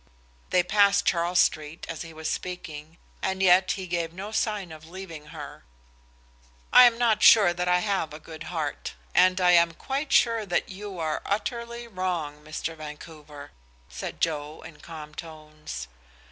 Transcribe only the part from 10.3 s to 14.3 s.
that you are utterly wrong, Mr. Vancouver," said